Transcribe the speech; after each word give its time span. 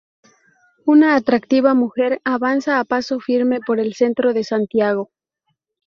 Una 0.83 1.15
atractiva 1.15 1.75
mujer 1.75 2.21
avanza 2.23 2.79
a 2.79 2.85
paso 2.85 3.19
firme 3.19 3.59
por 3.63 3.79
el 3.79 3.93
centro 3.93 4.33
de 4.33 4.43
Santiago. 4.43 5.11